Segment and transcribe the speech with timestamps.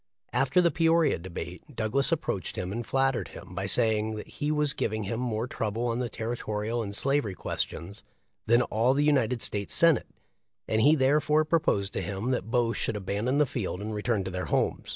[0.33, 4.49] After the Peoria debate Douglas approached him and flattered him by say ing that he
[4.51, 8.01] was giving him more trouble on the territorial and slaver}' questions
[8.47, 10.07] than all the United States Senate,
[10.67, 14.31] and he therefore proposed to him that both should abandon the field and return to
[14.31, 14.89] their homes.